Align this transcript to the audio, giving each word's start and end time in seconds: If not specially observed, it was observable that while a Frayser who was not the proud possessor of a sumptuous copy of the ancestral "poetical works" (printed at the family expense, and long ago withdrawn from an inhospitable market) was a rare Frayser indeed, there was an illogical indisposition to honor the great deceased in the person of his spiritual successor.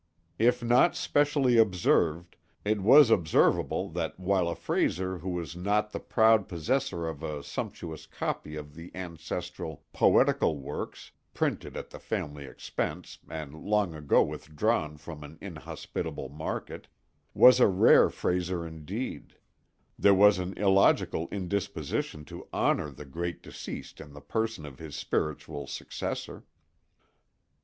If 0.39 0.63
not 0.63 0.95
specially 0.95 1.57
observed, 1.59 2.35
it 2.65 2.81
was 2.81 3.11
observable 3.11 3.87
that 3.91 4.19
while 4.19 4.49
a 4.49 4.55
Frayser 4.55 5.19
who 5.19 5.29
was 5.29 5.55
not 5.55 5.91
the 5.91 5.99
proud 5.99 6.47
possessor 6.47 7.07
of 7.07 7.21
a 7.21 7.43
sumptuous 7.43 8.07
copy 8.07 8.55
of 8.55 8.73
the 8.73 8.89
ancestral 8.95 9.83
"poetical 9.93 10.57
works" 10.57 11.11
(printed 11.35 11.77
at 11.77 11.91
the 11.91 11.99
family 11.99 12.45
expense, 12.45 13.19
and 13.29 13.53
long 13.53 13.93
ago 13.93 14.23
withdrawn 14.23 14.97
from 14.97 15.23
an 15.23 15.37
inhospitable 15.39 16.29
market) 16.29 16.87
was 17.35 17.59
a 17.59 17.67
rare 17.67 18.09
Frayser 18.09 18.65
indeed, 18.67 19.35
there 19.99 20.15
was 20.15 20.39
an 20.39 20.57
illogical 20.57 21.27
indisposition 21.31 22.25
to 22.25 22.47
honor 22.51 22.89
the 22.89 23.05
great 23.05 23.43
deceased 23.43 24.01
in 24.01 24.13
the 24.13 24.19
person 24.21 24.65
of 24.65 24.79
his 24.79 24.95
spiritual 24.95 25.67
successor. 25.67 26.43